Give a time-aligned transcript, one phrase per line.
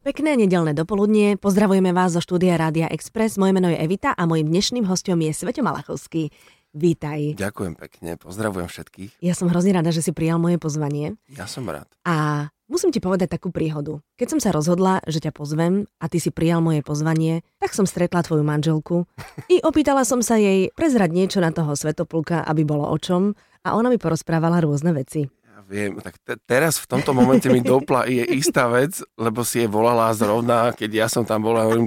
[0.00, 3.36] Pekné nedelné dopoludnie, pozdravujeme vás zo štúdia Rádia Express.
[3.36, 6.32] Moje meno je Evita a mojim dnešným hostom je Sveto Malachovský.
[6.72, 7.36] Vítaj.
[7.36, 9.20] Ďakujem pekne, pozdravujem všetkých.
[9.20, 11.20] Ja som hrozne rada, že si prijal moje pozvanie.
[11.36, 11.84] Ja som rád.
[12.08, 14.00] A musím ti povedať takú príhodu.
[14.16, 17.84] Keď som sa rozhodla, že ťa pozvem a ty si prijal moje pozvanie, tak som
[17.84, 19.04] stretla tvoju manželku
[19.52, 23.36] i opýtala som sa jej prezrať niečo na toho Svetopulka, aby bolo o čom
[23.68, 25.28] a ona mi porozprávala rôzne veci.
[25.70, 29.70] Viem, tak te, teraz v tomto momente mi dopla je istá vec, lebo si je
[29.70, 31.86] volala zrovna, keď ja som tam bola, hovorím,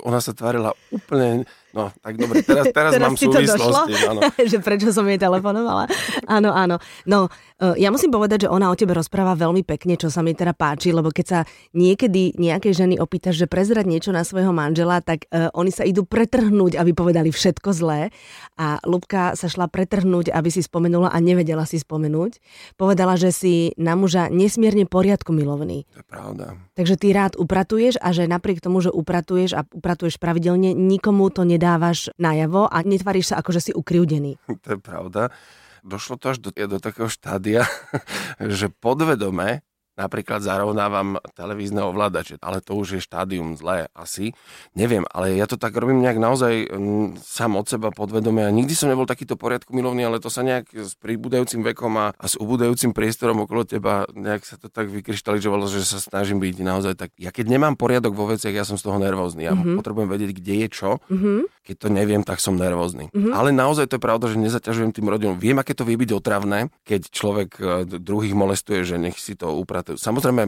[0.00, 1.44] ona sa tvárila úplne
[1.76, 3.92] No, tak dobre, teraz, teraz, teraz mám súvislosti.
[4.08, 4.20] Áno.
[4.52, 5.84] že prečo som jej telefonovala.
[6.24, 6.80] Áno, áno.
[7.04, 7.28] No,
[7.60, 10.56] e, ja musím povedať, že ona o tebe rozpráva veľmi pekne, čo sa mi teda
[10.56, 11.40] páči, lebo keď sa
[11.76, 16.08] niekedy nejakej ženy opýtaš, že prezrať niečo na svojho manžela, tak uh, oni sa idú
[16.08, 18.08] pretrhnúť, aby povedali všetko zlé.
[18.56, 22.40] A Lubka sa šla pretrhnúť, aby si spomenula a nevedela si spomenúť.
[22.80, 25.84] Povedala, že si na muža nesmierne poriadku milovný.
[25.92, 26.46] To je pravda.
[26.78, 31.42] Takže ty rád upratuješ a že napriek tomu, že upratuješ a upratuješ pravidelne, nikomu to
[31.58, 34.38] nedávaš najavo a netvaríš sa ako, že si ukriúdený.
[34.46, 35.34] To je pravda.
[35.82, 37.66] Došlo to až do, do takého štádia,
[38.38, 39.66] že podvedome
[39.98, 44.30] napríklad zarovnávam televízne ovládače, ale to už je štádium zlé asi.
[44.78, 48.78] Neviem, ale ja to tak robím nejak naozaj m, sám od seba podvedome a nikdy
[48.78, 52.38] som nebol takýto poriadku milovný, ale to sa nejak s pribúdajúcim vekom a, a s
[52.38, 57.10] ubúdajúcim priestorom okolo teba nejak sa to tak vykryštalizovalo, že sa snažím byť naozaj tak.
[57.18, 59.48] Ja keď nemám poriadok vo veciach, ja som z toho nervózny.
[59.48, 59.76] Ja mm-hmm.
[59.80, 60.90] potrebujem vedieť, kde je čo.
[61.08, 61.38] Mm-hmm.
[61.64, 63.08] Keď to neviem, tak som nervózny.
[63.08, 63.32] Mm-hmm.
[63.32, 65.40] Ale naozaj to je pravda, že nezaťažujem tým rodinom.
[65.40, 67.64] Viem, aké to vie byť otravné, keď človek e,
[67.96, 70.42] druhých molestuje, že nech si to upratuje Samozrejme,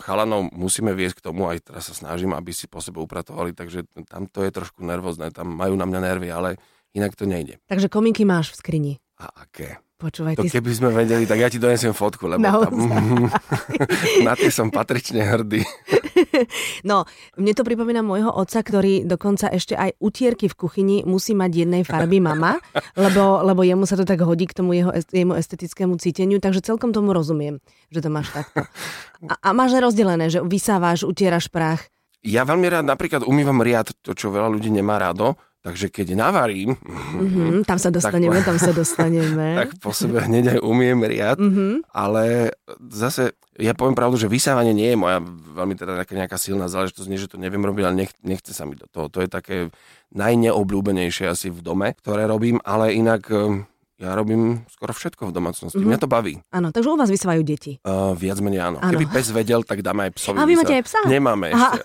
[0.00, 3.84] chalanov musíme viesť k tomu, aj teraz sa snažím, aby si po sebe upratovali, takže
[4.08, 6.56] tam to je trošku nervózne, tam majú na mňa nervy, ale
[6.96, 7.60] inak to nejde.
[7.68, 8.92] Takže kominky máš v skrini?
[9.18, 9.82] A aké?
[9.98, 10.54] Počúvaj, to ty...
[10.54, 12.70] keby sme vedeli, tak ja ti donesiem fotku, lebo tam,
[14.30, 15.66] na tie som patrične hrdý.
[16.88, 17.04] No,
[17.36, 21.82] mne to pripomína môjho otca, ktorý dokonca ešte aj utierky v kuchyni musí mať jednej
[21.82, 22.60] farby mama,
[22.94, 26.94] lebo, lebo jemu sa to tak hodí k tomu jeho, jemu estetickému cíteniu, takže celkom
[26.94, 27.58] tomu rozumiem,
[27.90, 28.64] že to máš takto.
[29.26, 31.90] A, a máš rozdelené, že vysávaš, utieraš prach.
[32.22, 36.78] Ja veľmi rád napríklad umývam riad, to čo veľa ľudí nemá rádo, Takže keď navarím...
[36.78, 39.58] Mm-hmm, tam sa dostaneme, tak, tam sa dostaneme.
[39.58, 41.90] Tak po sebe hneď aj umiem riad, mm-hmm.
[41.90, 42.54] ale
[42.94, 47.08] zase ja poviem pravdu, že vysávanie nie je moja veľmi teda nejaká, nejaká silná záležitosť,
[47.10, 49.10] nie že to neviem robiť, ale nech, nechce sa mi do toho.
[49.10, 49.74] To je také
[50.14, 53.26] najneobľúbenejšie asi v dome, ktoré robím, ale inak
[53.98, 55.74] ja robím skoro všetko v domácnosti.
[55.74, 55.90] Mm-hmm.
[55.90, 56.38] Mňa to baví.
[56.54, 57.82] Áno, takže u vás vysávajú deti.
[57.82, 58.78] Uh, viac menej áno.
[58.78, 58.94] áno.
[58.94, 60.38] Keby pes vedel, tak dáme aj psovi.
[60.38, 61.00] A vy máte aj psa?
[61.10, 61.70] Nemáme Aha.
[61.74, 61.82] ešte.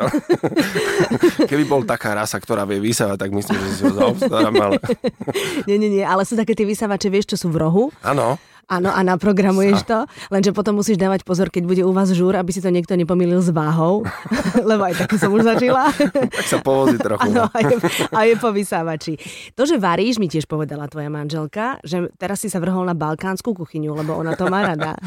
[1.49, 4.53] Keby bol taká rasa, ktorá vie vysávať, tak myslím, že si ho zaobstarám.
[4.53, 4.77] Ale...
[5.67, 7.89] nie, nie, nie, ale sú také tie vysávače, vieš, čo sú v rohu.
[8.05, 8.37] Áno.
[8.73, 12.49] Áno, a naprogramuješ to, lenže potom musíš dávať pozor, keď bude u vás žúr, aby
[12.49, 14.01] si to niekto nepomýlil s váhou,
[14.69, 15.93] lebo aj také som už zažila.
[16.41, 17.21] tak sa povozí trochu.
[17.21, 17.53] Áno, no.
[17.53, 17.75] a, je,
[18.09, 19.21] a je po vysávači.
[19.53, 23.53] To, že varíš, mi tiež povedala tvoja manželka, že teraz si sa vrhol na balkánsku
[23.53, 24.97] kuchyňu, lebo ona to má rada.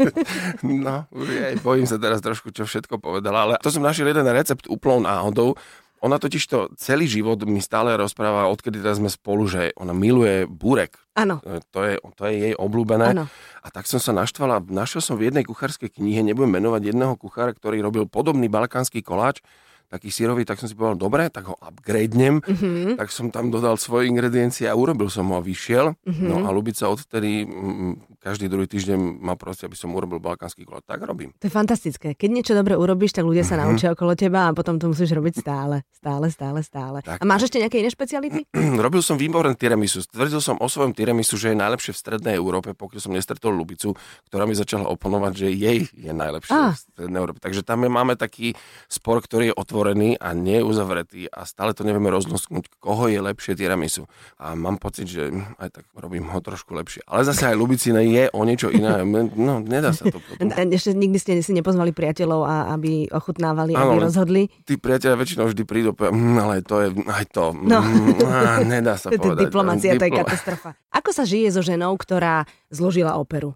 [0.68, 4.68] no, aj bojím sa teraz trošku, čo všetko povedala, ale to som našiel jeden recept
[4.68, 5.56] úplnou náhodou,
[5.98, 10.46] ona totiž to celý život mi stále rozpráva, odkedy teraz sme spolu, že ona miluje
[10.46, 10.98] burek.
[11.18, 11.42] Áno.
[11.42, 13.14] E, to je, to je jej obľúbené.
[13.14, 13.26] Ano.
[13.62, 17.50] A tak som sa naštvala, našiel som v jednej kuchárskej knihe, nebudem menovať jedného kuchára,
[17.50, 19.42] ktorý robil podobný balkánsky koláč,
[19.88, 23.00] taký sírový, tak som si povedal, dobre, tak ho upgradenem, mm-hmm.
[23.00, 25.96] tak som tam dodal svoje ingrediencie a urobil som ho a vyšiel.
[26.04, 26.28] Mm-hmm.
[26.28, 30.84] No a Lubica odvtedy mm, každý druhý týždeň ma proste, aby som urobil balkánsky kolot.
[30.84, 31.32] Tak robím.
[31.40, 32.12] To je fantastické.
[32.12, 33.64] Keď niečo dobre urobíš, tak ľudia sa mm-hmm.
[33.64, 36.98] naučia okolo teba a potom to musíš robiť stále, stále, stále, stále.
[37.00, 38.44] Tak, a máš ešte nejaké iné špeciality?
[38.84, 40.04] robil som výborné tiramisu.
[40.04, 43.96] Tvrdil som o svojom tiramisu, že je najlepšie v strednej Európe, pokiaľ som nestretol Lubicu,
[44.28, 46.76] ktorá mi začala oponovať, že jej je najlepšie ah.
[46.76, 47.40] v strednej Európe.
[47.40, 48.52] Takže tam máme taký
[48.92, 53.06] spor, ktorý je otvorený otvorený a nie je uzavretý a stále to nevieme roznosknúť, koho
[53.06, 54.10] je lepšie tiramisu.
[54.42, 55.30] A mám pocit, že
[55.62, 57.06] aj tak robím ho trošku lepšie.
[57.06, 59.06] Ale zase aj Lubicina je o niečo iné.
[59.38, 60.18] No, nedá sa to.
[60.26, 60.50] Potom.
[60.50, 64.42] Ešte nikdy ste si nepozvali priateľov, a aby ochutnávali, ano, aby rozhodli?
[64.66, 67.54] Tí priateľe väčšinou vždy prídu, mm, ale to je aj to.
[67.54, 67.78] No.
[67.78, 69.46] Mm, á, nedá sa povedať.
[69.46, 70.74] Diplomácia, to je katastrofa.
[70.90, 73.54] Ako sa žije so ženou, ktorá zložila operu?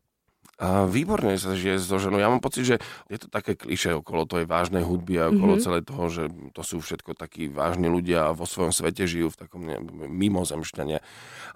[0.63, 2.23] A výborne sa žije so ženou.
[2.23, 2.77] Ja mám pocit, že
[3.11, 5.67] je to také kliše okolo tej vážnej hudby a okolo mm-hmm.
[5.67, 6.23] celé toho, že
[6.55, 11.03] to sú všetko takí vážni ľudia a vo svojom svete žijú v takom ne, mimozemšťania.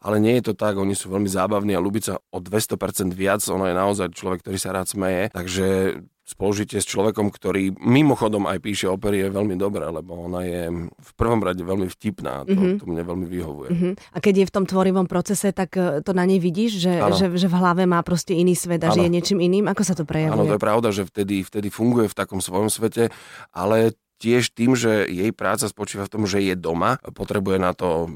[0.03, 3.47] Ale nie je to tak, oni sú veľmi zábavní a ľúbiť sa o 200% viac,
[3.47, 5.31] ono je naozaj človek, ktorý sa rád smeje.
[5.31, 10.91] Takže spolužitie s človekom, ktorý mimochodom aj píše opery, je veľmi dobré, lebo ona je
[10.91, 12.43] v prvom rade veľmi vtipná.
[12.43, 12.83] To, mm-hmm.
[12.83, 13.71] to mne veľmi vyhovuje.
[13.71, 13.93] Mm-hmm.
[14.11, 17.27] A keď je v tom tvorivom procese, tak e, to na nej vidíš, že, že,
[17.39, 19.71] že v hlave má proste iný svet a že je niečím iným?
[19.71, 20.35] Ako sa to prejavuje?
[20.35, 23.15] Áno, to je pravda, že vtedy, vtedy funguje v takom svojom svete,
[23.55, 28.09] ale tiež tým, že jej práca spočíva v tom, že je doma, potrebuje na to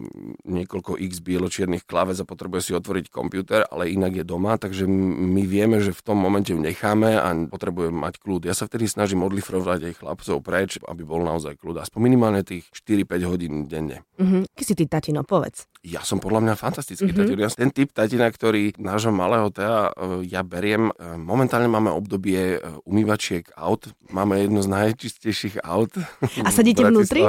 [0.49, 5.43] niekoľko x bieločiernych klaves a potrebuje si otvoriť počítač, ale inak je doma, takže my
[5.45, 8.43] vieme, že v tom momente ju necháme a potrebuje mať kľud.
[8.47, 11.81] Ja sa vtedy snažím odlifrovať aj chlapcov preč, aby bol naozaj kľud.
[11.81, 14.05] Aspoň minimálne tých 4-5 hodín denne.
[14.21, 14.43] Mm-hmm.
[14.55, 15.67] Keď si ty tatino, povedz.
[15.81, 17.25] Ja som podľa mňa fantastický mm-hmm.
[17.25, 17.41] tatino.
[17.41, 20.93] Ja ten typ tatina, ktorý nášho malého Tea e, ja beriem.
[20.93, 23.89] E, momentálne máme obdobie e, umývačiek aut.
[24.13, 25.97] Máme jedno z najčistejších aut
[26.45, 27.25] a sedíte vnútri?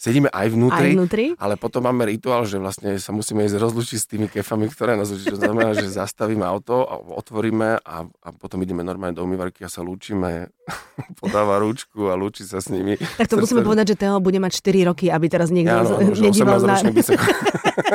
[0.00, 3.98] Sedíme aj vnútri, aj vnútri, ale potom máme rituál, že vlastne sa musíme ísť rozlučiť
[4.00, 5.28] s tými kefami, ktoré nás učí.
[5.28, 6.80] To znamená, že zastavíme auto,
[7.20, 10.48] otvoríme a, a potom ideme normálne do umývarky a sa lúčime.
[11.20, 12.96] Podáva rúčku a lúči sa s nimi.
[12.96, 16.00] Tak to musíme povedať, že Teo bude mať 4 roky, aby teraz niekto ja, no,
[16.16, 16.80] nedíval na...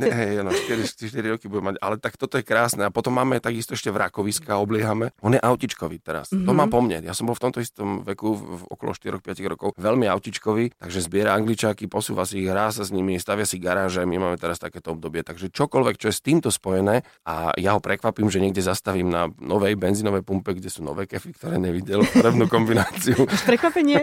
[0.00, 2.86] ne, hej, no, 4, 4 roky bude mať, ale tak toto je krásne.
[2.86, 5.10] A potom máme takisto ešte vrakoviska, obliehame.
[5.22, 6.30] On je autičkový teraz.
[6.30, 6.46] Mm-hmm.
[6.46, 6.72] To má mhm.
[6.72, 6.98] po mne.
[7.06, 11.34] Ja som bol v tomto istom veku, v okolo 4-5 rokov, veľmi autičkový, takže zbiera
[11.34, 14.02] angličáky, posúva si ich, hrá sa s nimi, stavia si garáže.
[14.04, 15.22] My máme teraz takéto obdobie.
[15.22, 19.30] Takže čokoľvek, čo je s týmto spojené a ja ho prekvapím, že niekde zastavím na
[19.38, 23.28] novej benzínovej pumpe, kde sú nové kefy, ktoré nevidel, farebnú kombináciu.
[23.48, 24.00] Prekvapenie.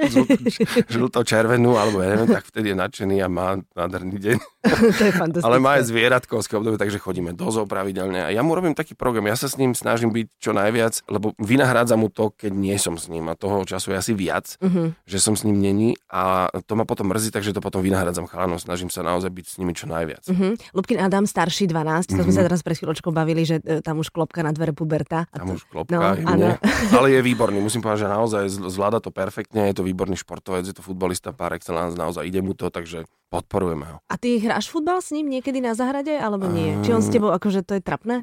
[0.90, 4.38] Žlto-červenú, alebo ja neviem, tak vtedy je nadšený a má nádherný deň.
[5.00, 5.48] to je fantastické.
[5.48, 8.22] Ale má aj zvieratko z obdobie, takže chodíme do zoo pravidelne.
[8.26, 11.34] A ja mu robím taký program, ja sa s ním snažím byť čo najviac, lebo
[11.42, 13.32] vynahrádzam mu to, keď nie som s ním.
[13.32, 14.94] A toho času je asi viac, uh-huh.
[15.10, 15.90] že som s ním není.
[16.12, 18.62] A to ma potom mrzí, takže to potom vynahrádzam chalanom.
[18.62, 20.28] Snažím sa naozaj byť s nimi čo najviac.
[20.30, 20.54] Uh-huh.
[20.76, 22.18] Lubkin Adam, starší 12, uh-huh.
[22.18, 25.30] to sme sa teraz pre chvíľočkou bavili, že e, tam už klopka na dvere puberta.
[25.32, 25.58] A tam to...
[25.58, 26.58] už klopka, no,
[26.98, 27.62] ale je výborný.
[27.62, 29.70] Musím povedať, že naozaj zvláda to perfektne.
[29.70, 33.86] Je to výborný športovec, je to futbalista par excellence, naozaj ide mu to, takže podporujeme
[33.86, 33.98] ho.
[34.06, 36.78] A ty hráš futbal s ním niekedy na zahrade, alebo nie?
[36.86, 38.22] Či on s tebou akože to je trapné?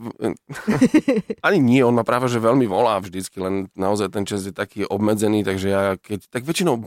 [1.46, 4.87] Ani nie, on ma práve že veľmi volá vždycky, len naozaj ten čas je taký
[4.87, 6.84] obmedzený, takže ja keď, tak väčšinou um,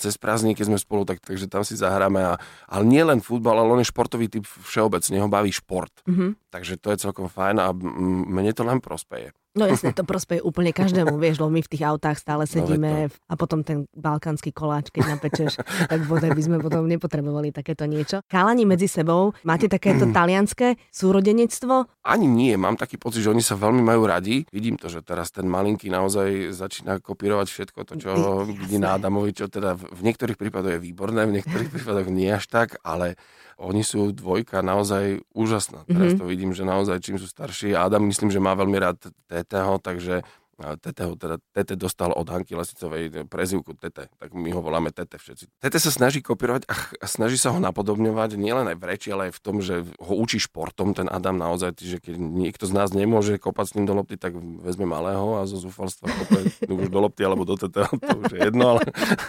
[0.00, 2.20] cez prázdniny, keď sme spolu, tak, takže tam si zahráme.
[2.20, 2.34] A,
[2.66, 5.92] ale nie len futbal, ale on je športový typ všeobecne, ho baví šport.
[6.08, 6.50] Mm-hmm.
[6.50, 9.30] Takže to je celkom fajn a mne to len prospeje.
[9.58, 13.10] No jasne, to prospeje úplne každému, vieš, lebo my v tých autách stále no, sedíme
[13.10, 15.58] no, a potom ten balkánsky koláč, keď napečeš,
[15.90, 18.22] tak bodaj by sme potom nepotrebovali takéto niečo.
[18.30, 21.90] Chalani medzi sebou, máte takéto talianské súrodenectvo?
[22.06, 24.46] Ani nie, mám taký pocit, že oni sa veľmi majú radi.
[24.54, 28.10] Vidím to, že teraz ten malinký naozaj začína kopírovať všetko to, čo
[28.46, 32.46] vidí na Adamovi, čo teda v niektorých prípadoch je výborné, v niektorých prípadoch nie až
[32.46, 33.18] tak, ale
[33.60, 35.84] oni sú dvojka naozaj úžasná.
[35.84, 36.20] Teraz mm-hmm.
[36.20, 37.76] to vidím, že naozaj čím sú starší.
[37.76, 40.24] Adam myslím, že má veľmi rád Teteho, takže
[40.60, 45.16] Tete, ho teda, Tete dostal od Hanky Lesicovej prezivku Tete, tak my ho voláme Tete
[45.16, 45.48] všetci.
[45.56, 49.40] Tete sa snaží kopírovať a snaží sa ho napodobňovať nielen aj v reči, ale aj
[49.40, 53.40] v tom, že ho učí športom ten Adam naozaj, že keď niekto z nás nemôže
[53.40, 56.38] kopať s ním do lopty, tak vezme malého a zo zúfalstva kope
[56.80, 58.82] už do lopty alebo do Tete, to už je jedno, ale...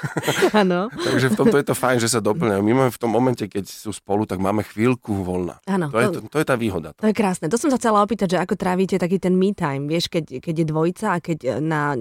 [0.62, 0.92] Áno.
[0.92, 2.60] Takže v tomto je to fajn, že sa doplňajú.
[2.60, 5.63] My máme v tom momente, keď sú spolu, tak máme chvíľku voľna.
[5.63, 5.88] Áno.
[5.88, 6.92] To, to, je, to, to je tá výhoda.
[7.00, 7.48] To je krásne.
[7.48, 10.56] To som sa chcela opýtať, že ako trávite taký ten me time, vieš, keď, keď
[10.62, 11.94] je dvojica a keď e, na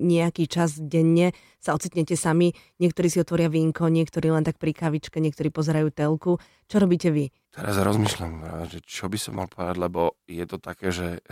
[0.00, 5.18] nejaký čas denne sa ocitnete sami, niektorí si otvoria vínko, niektorí len tak pri kavičke,
[5.18, 6.38] niektorí pozerajú telku.
[6.70, 7.34] Čo robíte vy?
[7.54, 11.22] Teraz rozmýšľam, že čo by som mal povedať, lebo je to také, že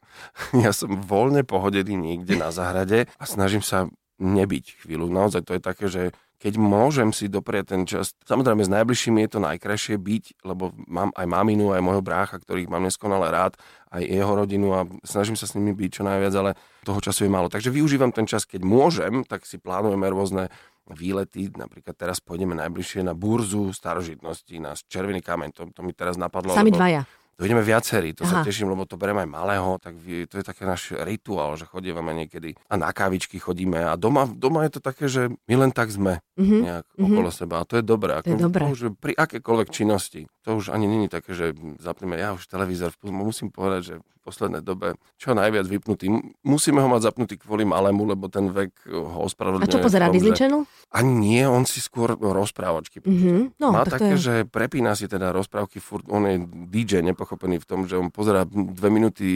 [0.64, 5.12] ja som voľne pohodený niekde na zahrade a snažím sa nebyť chvíľu.
[5.12, 6.02] Naozaj to je také, že
[6.36, 11.08] keď môžem si doprieť ten čas, samozrejme s najbližšími je to najkrajšie byť, lebo mám
[11.16, 13.56] aj maminu, aj môjho brácha, ktorých mám neskonale rád,
[13.88, 16.50] aj jeho rodinu a snažím sa s nimi byť čo najviac, ale
[16.84, 17.48] toho času je málo.
[17.48, 20.52] Takže využívam ten čas, keď môžem, tak si plánujeme rôzne
[20.86, 26.14] výlety, napríklad teraz pôjdeme najbližšie na burzu starožitnosti, na červený kameň, to, to mi teraz
[26.14, 26.54] napadlo.
[26.54, 26.78] Sami lebo...
[26.78, 27.02] dvaja
[27.36, 28.40] dojdeme viacerí, to Aha.
[28.40, 32.00] sa teším, lebo to bereme aj malého, tak to je také náš rituál, že chodíme
[32.16, 35.92] niekedy a na kávičky chodíme a doma, doma je to také, že my len tak
[35.92, 36.60] sme mm-hmm.
[36.64, 37.04] nejak mm-hmm.
[37.04, 38.16] okolo seba a to je dobré.
[38.24, 38.64] To je dobré.
[38.66, 43.50] Už pri akékoľvek činnosti, to už ani není také, že zapneme ja už televízor, musím
[43.50, 43.94] povedať, že
[44.26, 46.10] poslednej dobe čo najviac vypnutý.
[46.42, 49.70] Musíme ho mať zapnutý kvôli malému, lebo ten vek ho ospravedlňuje.
[49.70, 50.66] A čo pozerá Disney Channel?
[50.90, 52.98] Ani nie, on si skôr rozprávačky.
[53.06, 53.62] Mm-hmm.
[53.62, 54.22] No, Má také, je...
[54.22, 58.42] že prepína si teda rozprávky, furt, on je DJ nepochopený v tom, že on pozerá
[58.50, 59.26] dve minúty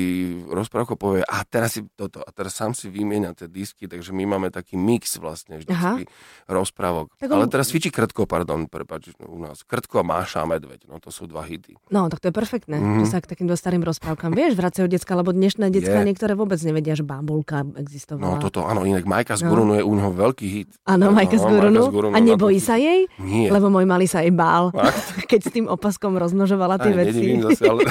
[0.50, 4.26] rozprávku, povie a teraz si toto, a teraz sám si vymieňa tie disky, takže my
[4.26, 6.06] máme taký mix vlastne vždycky
[6.50, 7.14] rozprávok.
[7.18, 7.42] Tak on...
[7.42, 9.62] Ale teraz cvičí Krtko, pardon, prepáč, u nás.
[9.62, 10.86] Krtko a Máša Medveď.
[10.86, 11.74] No to sú dva hity.
[11.88, 12.86] No, tak to je perfektné, Mhm.
[12.86, 12.98] mm.
[13.00, 16.92] že sa k takýmto starým rozprávkam, vieš, vracajú decka, lebo dnešné decka niektoré vôbec nevedia,
[16.92, 18.36] že bambulka No existovala.
[18.38, 19.50] toto, áno, inak Majka z No.
[19.50, 20.68] Gurunu je u neho veľký hit.
[20.84, 21.80] Áno, Majka z No, Gurunu.
[21.80, 23.08] Majka z Gurunu A nebojí sa jej?
[23.18, 23.48] Nie.
[23.48, 25.24] Lebo môj malý sa jej bál, Fakt?
[25.30, 27.16] keď s tým opaskom rozmnožovala tie Aj, veci.
[27.16, 27.80] nedivím zase, ale...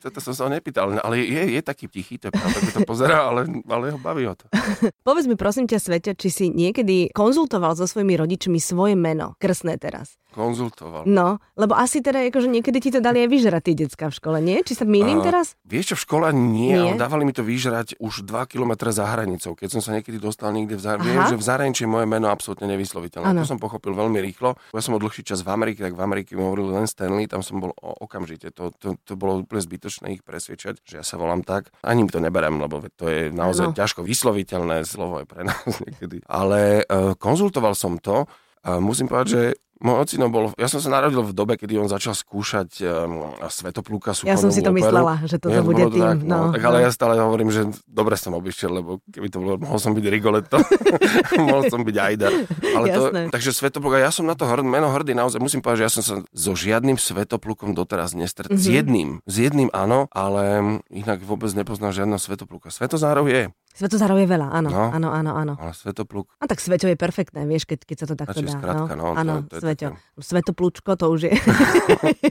[0.00, 3.24] Toto som sa ho nepýtal, ale je, je taký tichý, to je pravda, to pozerá,
[3.24, 4.44] ale, ale ho baví ho to.
[5.06, 9.76] Povedz mi prosím ťa, Svete, či si niekedy konzultoval so svojimi rodičmi svoje meno, krstné
[9.76, 10.16] teraz.
[10.34, 11.06] Konzultoval.
[11.06, 14.38] No, lebo asi teda akože niekedy ti to dali aj vyžrať tí decka v škole,
[14.42, 14.66] nie?
[14.66, 15.54] Či sa mýlim teraz?
[15.62, 16.98] Vieš čo, v škole nie, Nie?
[16.98, 19.54] dávali mi to vyžrať už 2 km za hranicou.
[19.54, 22.26] Keď som sa niekedy dostal niekde v zahraničí, viem, že v zahraničí je moje meno
[22.34, 23.30] absolútne nevysloviteľné.
[23.30, 23.46] Áno.
[23.46, 24.58] To som pochopil veľmi rýchlo.
[24.74, 27.62] Ja som dlhší čas v Amerike, tak v Amerike mi hovorili len Stanley, tam som
[27.62, 28.50] bol okamžite.
[28.58, 31.70] To, to, to bolo úplne zbytočné ich presviečať, že ja sa volám tak.
[31.86, 33.78] Ani mi to neberem, lebo to je naozaj Áno.
[33.78, 36.26] ťažko vysloviteľné slovo je pre nás niekedy.
[36.26, 38.26] Ale uh, konzultoval som to
[38.64, 39.42] a musím povedať, že
[39.82, 44.14] môj ocino bol, ja som sa narodil v dobe, kedy on začal skúšať um, svetoplúka
[44.22, 44.86] Ja som si to operu.
[44.86, 46.02] myslela, že toto Nie, bude to tým.
[46.04, 46.84] Tak, no, no, tak ale no.
[46.86, 50.56] ja stále hovorím, že dobre som obišiel, lebo keby to bolo, mohol som byť Rigoletto,
[51.48, 52.28] mohol som byť Aida.
[52.74, 53.02] Ale to,
[53.34, 56.02] takže Svetopluk, ja som na to hrd, meno hrdý, naozaj musím povedať, že ja som
[56.04, 58.54] sa so žiadnym Svetoplukom doteraz nestretol.
[58.54, 58.62] Mhm.
[58.62, 62.70] S jedným, s jedným áno, ale inak vôbec nepoznám žiadneho Svetopluka.
[62.70, 64.86] Svetozárov je, Svetozárov je veľa, áno, No.
[64.88, 65.54] áno, áno, áno.
[65.56, 68.54] ale Svetopluk, A tak Sveťo je perfektné, vieš, keď, keď sa to takto dá.
[68.54, 69.88] skratka, no, to- áno, to je Sveťo.
[69.90, 71.32] také- Svetoplúčko to už je.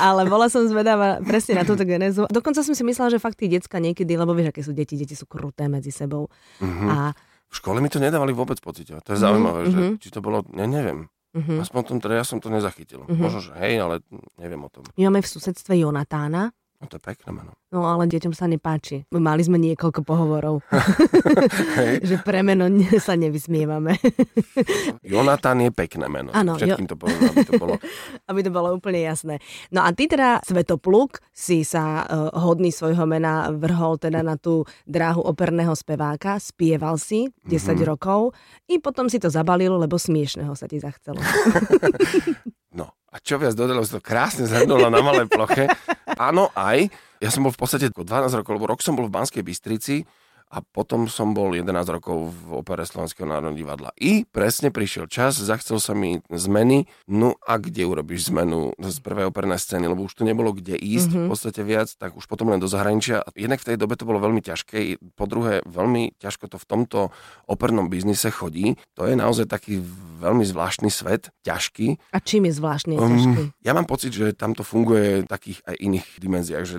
[0.00, 2.26] Ale bola som zvedavá presne na túto genézu.
[2.26, 5.14] Dokonca som si myslela, že fakt tí decka niekedy, lebo vieš, aké sú deti, deti
[5.14, 6.28] sú kruté medzi sebou.
[6.58, 6.86] mhm.
[6.86, 6.94] A
[7.48, 9.00] v škole mi to nedávali vôbec pocitovať.
[9.02, 9.92] To je Mhm, zaujímavé, že mhm.
[9.96, 11.08] či to bolo, ne, neviem.
[11.30, 11.56] uh-huh.
[11.58, 13.04] Aspoň tom, teda ja som to nezachytil.
[13.04, 13.16] Mhm.
[13.16, 14.04] Možno, že hej, ale
[14.36, 14.84] neviem o tom.
[14.90, 17.58] my máme v susedstve Jonatána, No to je pekné meno.
[17.68, 19.02] no ale deťom sa nepáči.
[19.10, 20.62] Mali sme niekoľko pohovorov,
[22.08, 23.98] že pre meno ne- sa nevysmievame.
[25.02, 26.30] Jonatán je pekné meno.
[26.30, 27.74] Áno, Všetkým to poviem, aby to bolo.
[28.30, 29.42] aby to bolo úplne jasné.
[29.68, 34.62] No a ty teda, Svetopluk, si sa uh, hodný svojho mena vrhol teda na tú
[34.84, 37.84] dráhu operného speváka, spieval si 10 Mhm.
[37.84, 41.18] rokov i potom si to zabalil, lebo smiešného sa ti zachcelo.
[42.70, 45.64] No a čo viac dodalo, si to krásne zhrnula na malej ploche.
[46.20, 46.92] Áno, aj.
[47.18, 50.04] Ja som bol v podstate ako 12 rokov, lebo rok som bol v Banskej Bystrici
[50.48, 53.90] a potom som bol 11 rokov v opere Slovenského národného divadla.
[54.00, 59.28] I presne prišiel čas, zachcel sa mi zmeny, no a kde urobíš zmenu z prvej
[59.28, 61.20] opernej scény, lebo už tu nebolo kde ísť Mhm.
[61.24, 63.22] v podstate viac, tak už potom len do zahraničia.
[63.36, 66.98] Jednak v tej dobe to bolo veľmi ťažké, po druhé veľmi ťažko to v tomto
[67.44, 68.80] opernom biznise chodí.
[68.96, 69.80] To je naozaj taký
[70.18, 72.00] veľmi zvláštny svet, ťažký.
[72.10, 73.42] A čím je zvláštne Um, ťažký?
[73.62, 76.76] Ja mám pocit, že tam to funguje v takých aj iných dimenziách, že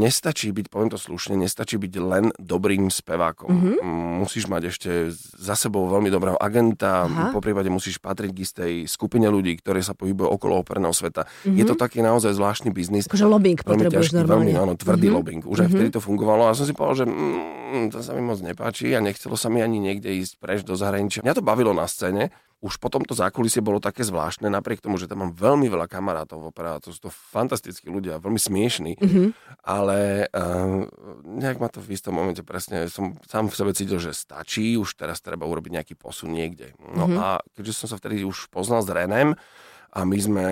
[0.00, 3.48] nestačí byť, poviem to slušne, nestačí byť len dobrým spevákom.
[3.48, 3.72] Mhm.
[3.74, 4.18] Mm-hmm.
[4.20, 4.90] Musíš mať ešte
[5.34, 7.32] za sebou veľmi dobrého agenta, Aha.
[7.32, 11.24] po prípade musíš patriť k istej skupine ľudí, ktorí sa pohybujú okolo operného sveta.
[11.42, 11.56] Mhm.
[11.56, 13.08] Je to taký naozaj zvláštny biznis.
[13.08, 14.32] Akože lobbying potrebuješ ťažký, normálne.
[14.46, 15.14] veľmi áno, tvrdý Mhm.
[15.14, 15.42] lobbying.
[15.42, 15.74] Už aj Mhm.
[15.74, 19.00] vtedy to fungovalo a som si povedal, že mm, to sa mi moc nepáči a
[19.00, 21.22] nechcelo sa mi ani niekde ísť preč do zahraničia.
[21.22, 22.28] Mňa to bavilo na scéne,
[22.60, 26.44] už potom to zákulisie bolo také zvláštne, napriek tomu, že tam mám veľmi veľa kamarátov
[26.44, 29.22] v opere, a to sú to fantastickí ľudia, veľmi smiešní, Mhm.
[29.64, 30.84] ale uh,
[31.24, 34.92] nejak ma to v istom momente presne, som sám v sebe cítil, že stačí, už
[34.92, 36.76] teraz treba urobiť nejaký posun niekde.
[36.80, 37.16] No Mhm.
[37.16, 37.26] a
[37.56, 39.34] keďže som sa vtedy už poznal s Renem,
[39.90, 40.44] a my sme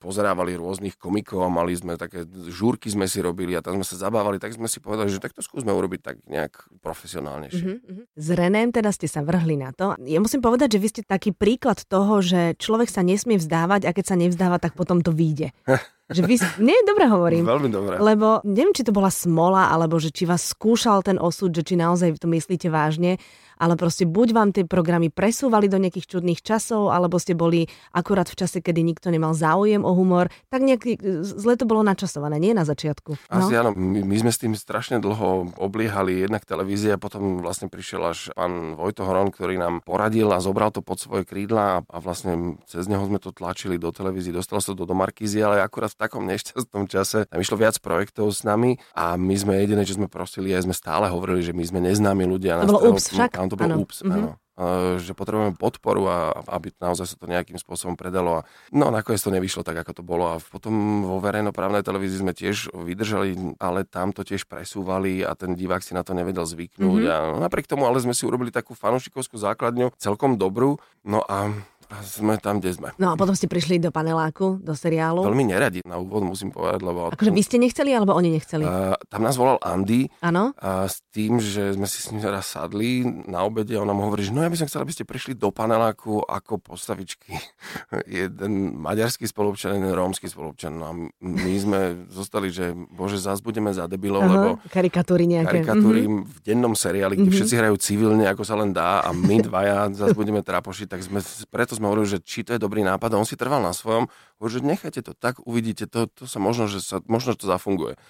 [0.00, 4.08] pozerávali rôznych komikov a mali sme také žúrky sme si robili a tam sme sa
[4.08, 7.64] zabávali, tak sme si povedali, že takto skúsme urobiť tak nejak profesionálnejšie.
[7.64, 8.02] Mhm, mhm.
[8.16, 9.92] S Renem teda ste sa vrhli na to.
[10.04, 13.92] Ja musím povedať, že vy ste taký príklad toho, že človek sa nesmie vzdávať a
[13.92, 15.52] keď sa nevzdáva, tak potom to vyjde.
[16.06, 16.38] že vy...
[16.62, 17.42] Nie, dobre hovorím.
[17.42, 17.94] Veľmi dobré.
[17.98, 21.74] Lebo neviem, či to bola smola, alebo že či vás skúšal ten osud, že či
[21.74, 23.18] naozaj to myslíte vážne,
[23.56, 28.28] ale proste buď vám tie programy presúvali do nejakých čudných časov, alebo ste boli akurát
[28.28, 32.52] v čase, kedy nikto nemal záujem o humor, tak nejak zle to bolo načasované, nie
[32.52, 33.16] na začiatku.
[33.32, 33.48] No.
[33.48, 38.02] Asi áno, my, my sme s tým strašne dlho obliehali jednak televízia, potom vlastne prišiel
[38.12, 41.98] až pán Vojto Horon, ktorý nám poradil a zobral to pod svoje krídla a, a
[41.98, 45.90] vlastne cez neho sme to tlačili do televízie, dostalo sa to do Markízy, ale akurát
[45.96, 49.96] v takom nešťastnom čase tam išlo viac projektov s nami a my sme jediné, čo
[49.96, 52.60] sme prosili, aj sme stále hovorili, že my sme neznámi ľudia.
[52.60, 53.30] To bolo stranu- ups však?
[53.34, 53.82] Áno, to bolo Áno.
[53.82, 54.12] ups, Mhm.
[54.12, 54.30] áno.
[54.56, 56.16] Uh, že potrebujeme podporu a
[56.48, 58.40] aby naozaj sa to nejakým spôsobom predalo.
[58.40, 60.24] A no nakoniec to nevyšlo tak, ako to bolo.
[60.26, 60.72] A potom
[61.04, 65.92] vo verejnoprávnej televízii sme tiež vydržali, ale tam to tiež presúvali a ten divák si
[65.92, 67.02] na to nevedel zvyknúť.
[67.04, 67.12] Mhm.
[67.12, 70.80] A napriek tomu ale sme si urobili takú fanúšikovskú základňu, celkom dobrú.
[71.04, 71.52] No a
[71.86, 72.88] a sme tam, kde sme.
[72.96, 75.22] No a potom ste prišli do paneláku, do seriálu.
[75.22, 77.08] Veľmi neradi na úvod musím povedať, lebo...
[77.08, 78.62] Akože vy ste nechceli, alebo oni nechceli?
[78.62, 80.50] Uh, tam nás volal Andy Áno?
[80.56, 84.00] a s tým, že sme si s ním teraz sadli na obede a on nám
[84.00, 87.30] hovorí, že no ja by som chcel, aby ste prišli do paneláku ako postavičky.
[88.06, 90.74] jeden maďarský spolupčan, jeden rómsky spolupčan.
[90.74, 95.62] No a my sme zostali, že bože, zás budeme za debilov, Aha, lebo karikatúry nejaké.
[95.62, 96.22] karikatúry Mhm.
[96.24, 100.12] v dennom seriáli, kde všetci hrajú civilne, ako sa len dá a my dvaja zase
[100.12, 103.28] budeme trapošiť, tak sme, preto sme hovorili, že či to je dobrý nápad a on
[103.28, 104.08] si trval na svojom,
[104.40, 108.00] hovorí, že nechajte to tak, uvidíte, to, to sa možno, že sa, možno, to zafunguje.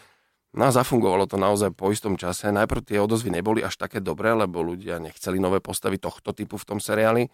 [0.56, 2.48] No a zafungovalo to naozaj po istom čase.
[2.48, 6.64] Najprv tie odozvy neboli až také dobré, lebo ľudia nechceli nové postavy tohto typu v
[6.64, 7.28] tom seriáli,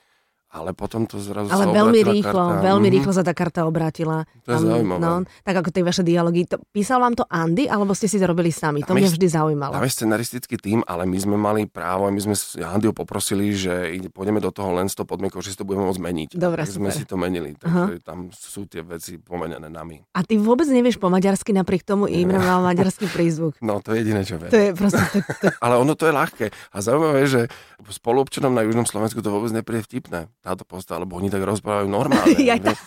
[0.53, 2.61] ale potom to zrazu Ale sa veľmi rýchlo, karta.
[2.61, 2.95] veľmi Mhm.
[3.01, 4.29] rýchlo sa tá karta obrátila.
[4.45, 5.01] To je zaujímavé.
[5.01, 6.45] No, tak ako tie vaše dialógy.
[6.45, 8.85] To, písal vám to Andy, alebo ste si to robili sami?
[8.85, 9.73] To Tam mňa vždy zaujímalo.
[9.81, 13.73] Je scenaristický tým, ale my sme mali právo, my sme s Andyho poprosili, že
[14.13, 16.29] pôjdeme do toho len s tou podmienkou, že si to budeme môcť meniť.
[16.37, 20.05] Dobre, tak sme si to menili, takže tam sú tie veci pomenené nami.
[20.13, 23.57] A ty vôbec nevieš po maďarsky, napriek tomu Imre mal maďarský prízvuk.
[23.65, 24.53] No to je jediné, čo viem.
[24.53, 25.01] To je proste...
[25.01, 26.47] To, to, Ale ono to je ľahké.
[26.73, 27.41] A zaujímavé že
[27.83, 32.35] spoluobčanom na Južnom Slovensku to vôbec nepríde vtipné, táto postava, lebo oni tak rozprávajú normálne.
[32.43, 32.83] Ja vieš.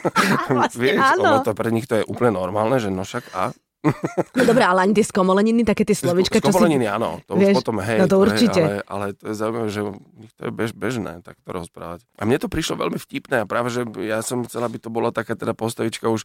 [0.56, 1.22] vlastne vieš, áno.
[1.22, 3.52] ono to pre nich to je úplne normálne, že no však a
[4.32, 6.88] no dobré, ale ani tie skomoleniny, také tie slovička, čo si...
[6.88, 8.60] Áno, to vieš, už potom, hej, no to určite.
[8.64, 9.80] Hej, ale, ale to je zaujímavé, že
[10.40, 12.00] to je bež, bežné takto rozprávať.
[12.16, 15.12] A mne to prišlo veľmi vtipné a práve, že ja som chcel, aby to bola
[15.12, 16.24] taká teda postavička už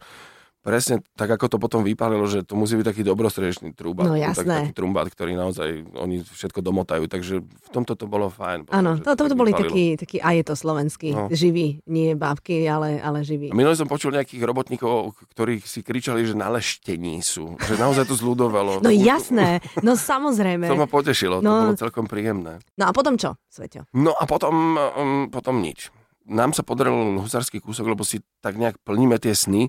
[0.60, 4.04] presne tak, ako to potom vypálilo, že to musí byť taký dobrostredečný trúbat.
[4.04, 4.56] No, Tak, jasné.
[4.62, 8.68] taký trumbat, ktorý naozaj, oni všetko domotajú, takže v tomto to bolo fajn.
[8.68, 11.26] Áno, že to, to, tak to boli takí, takí, a je to slovenský, No.
[11.28, 13.50] živý, nie bábky, ale, ale živý.
[13.50, 14.92] Minulý som počul nejakých robotníkov,
[15.30, 17.56] ktorých si kričali, že na leštení sú.
[17.58, 18.78] Že naozaj to zľudovalo.
[18.80, 20.66] No jasné, no samozrejme.
[20.66, 21.66] To ma potešilo, to No.
[21.66, 22.60] bolo celkom príjemné.
[22.74, 23.88] No a potom čo, Sveťo?
[23.92, 25.88] No a potom, um, potom nič.
[26.22, 29.66] Nám sa podaril husársky kúsok, lebo si tak nejak plníme tie sny,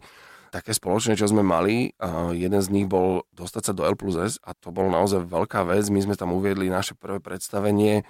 [0.51, 1.95] také spoločné, čo sme mali.
[1.97, 5.23] A jeden z nich bol dostať sa do L plus S a to bolo naozaj
[5.23, 5.87] veľká vec.
[5.87, 8.03] My sme tam uviedli naše prvé predstavenie,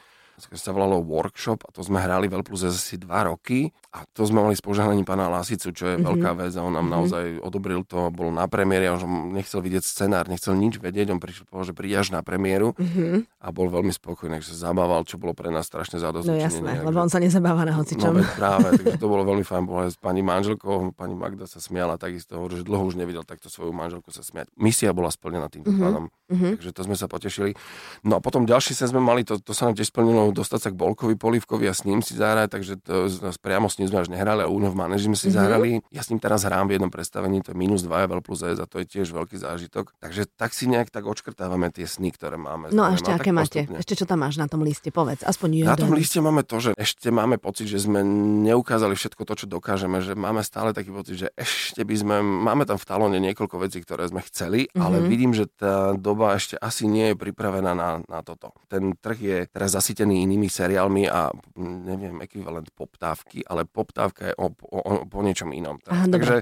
[0.44, 4.06] ktoré sa volalo Workshop a to sme hrali v L plus asi dva roky a
[4.08, 6.04] to sme mali s požehnaním pána Lasicu, čo je Mhm.
[6.04, 6.94] veľká vec a on nám Mhm.
[6.94, 11.46] naozaj odobril to, bol na premiére, on nechcel vidieť scenár, nechcel nič vedieť, on prišiel
[11.46, 13.28] povedal, že príde až na premiéru Mhm.
[13.38, 16.42] a bol veľmi spokojný, že sa zabával, čo bolo pre nás strašne No zadozučinenie.
[16.42, 18.14] jasné, lebo on sa nezabáva na No hocičom.
[18.14, 19.64] veď práve, takže to bolo veľmi fajn.
[19.64, 23.22] Bola aj s pani manželkou, pani Magda sa smiala takisto, hovorí, že dlho už nevidel
[23.22, 24.48] takto svoju manželku sa smiať.
[24.56, 25.82] Misia bola splnená týmto Mhm.
[25.82, 27.54] pádom, takže to sme sa potešili.
[28.02, 30.70] No a potom ďalší sen sme mali, to, to sa nám tiež splnilo, dostať sa
[30.70, 33.08] k Bolkovi Polívkovi a s ním si zahrať, takže to,
[33.38, 35.36] priamo s ním sme až nehrali, ale u v manaži sme si Mhm.
[35.36, 35.68] zahrali.
[35.90, 38.58] Ja s ním teraz hrám v jednom predstavení, to je minus 2 L plus S
[38.58, 39.94] a to je tiež veľký zážitok.
[39.98, 42.72] Takže tak si nejak tak odškrtávame tie sny, ktoré máme.
[42.72, 43.60] No a ešte tak aké máte?
[43.64, 43.78] postupne.
[43.80, 44.90] Ešte čo tam máš na tom liste?
[44.90, 45.70] Povedz, aspoň jeden.
[45.70, 48.00] Na tom liste máme to, že ešte máme pocit, že sme
[48.46, 52.64] neukázali všetko to, čo dokážeme, že máme stále taký pocit, že ešte by sme, máme
[52.64, 54.82] tam v talóne niekoľko vecí, ktoré sme chceli, mm-hmm.
[54.82, 55.08] ale Mhm.
[55.10, 58.54] vidím, že tá doba ešte asi nie je pripravená na, na toto.
[58.68, 59.74] Ten trh je teraz
[60.22, 65.50] inými seriálmi a mm, neviem, ekvivalent poptávky, ale poptávka je o, o, o, po niečom
[65.52, 65.82] inom.
[65.86, 66.16] Aha, dobre.
[66.16, 66.36] Takže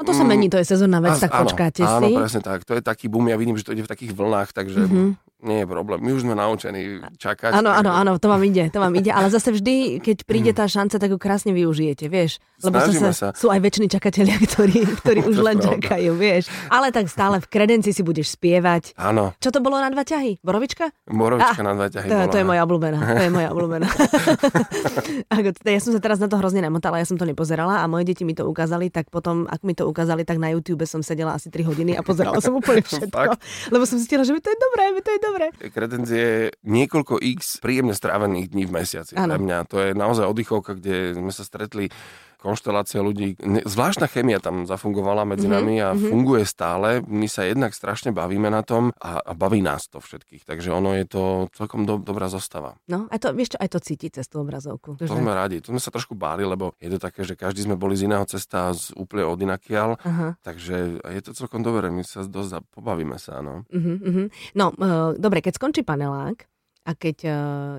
[0.00, 2.16] No to sa Mm, mení, to je sezónna vec, tak áno, počkáte áno, si.
[2.16, 2.64] presne tak.
[2.64, 5.12] To je taký boom, ja vidím, že to ide v takých vlnách, takže Mhm.
[5.42, 5.98] Nie je problém.
[5.98, 6.80] My už sme naučení
[7.14, 7.52] čakať.
[7.52, 10.64] Áno, áno, áno, to vám ide, to vám ide, ale zase vždy, keď príde tá
[10.64, 12.38] šanca, tak ju krásne využijete, vieš.
[12.58, 13.28] Lebo Snažíme zase sa.
[13.32, 15.72] sú aj väčší čakatelia, ktorí, ktorí už len pravda.
[15.78, 16.42] čakajú, vieš.
[16.66, 18.92] Ale tak stále v kredenci si budeš spievať.
[18.94, 20.40] Áno, Čo to bolo na dva ťahy?
[20.40, 20.92] Borovička?
[21.04, 22.28] Borovička Ah, na dva ťahy To, bola.
[22.28, 23.88] to je moja obľúbená, to je moja obľúbená.
[25.62, 28.22] Ja som sa teraz na to hrozne namotala, ja som to nepozerala a moje deti
[28.22, 31.48] mi to ukázali, tak potom, ak mi to ukázali, tak na YouTube som sedela asi
[31.48, 33.38] 3 hodiny a pozerala som úplne všetko.
[33.70, 35.28] Lebo som zistila, že mi to je dobré, mi to je dobré.
[35.70, 39.14] Kredencie niekoľko x príjemne strávených dní v mesiaci.
[39.14, 39.36] Áno.
[39.36, 41.92] Pre mňa to je naozaj oddychovka, kde sme sa stretli
[42.40, 43.36] konštelácia ľudí.
[43.68, 46.08] Zvláštna chemia tam zafungovala medzi Mhm, nami a mhm.
[46.08, 47.04] funguje stále.
[47.04, 50.48] My sa jednak strašne bavíme na tom a, a baví nás to všetkých.
[50.48, 51.22] Takže ono je to
[51.52, 52.80] celkom do, dobrá zostava.
[52.88, 54.96] No, aj to, vieš čo, aj to cíti cez tú obrazovku.
[54.96, 55.60] To sme radi.
[55.60, 58.24] To sme sa trošku báli, lebo je to také, že každý sme boli z iného
[58.24, 60.00] cesta, z úplne od inakiaľ.
[60.00, 60.40] Aha.
[60.40, 61.92] Takže je to celkom dobré.
[61.92, 63.44] My sa dosť pobavíme sa.
[63.44, 63.68] No.
[63.68, 64.28] Uh-huh.
[64.56, 66.50] No, uh, dobre, keď skončí panelák
[66.90, 67.34] a keď uh,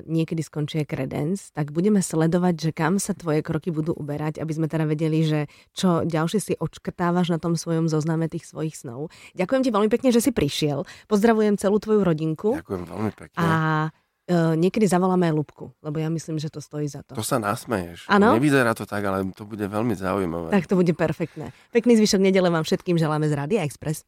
[0.07, 4.51] niekedy skončí aj kredens, tak budeme sledovať, že kam sa tvoje kroky budú uberať, aby
[4.55, 9.11] sme teda vedeli, že čo ďalšie si odškrtávaš na tom svojom zozname tých svojich snov.
[9.35, 10.87] Ďakujem ti veľmi pekne, že si prišiel.
[11.11, 13.35] Pozdravujem celú tvoju rodinku Ďakujem veľmi pekne.
[13.35, 13.47] a
[14.31, 17.19] uh, niekedy zavoláme aj Lubku, lebo ja myslím, že to stojí za to.
[17.19, 18.07] To sa nasmeješ.
[18.07, 18.39] Áno?
[18.39, 20.55] Nevyzerá to tak, ale to bude veľmi zaujímavé.
[20.55, 21.51] Tak to bude perfektné.
[21.75, 23.99] Pekný zvyšok nedele vám všetkým želáme z Rádia Express.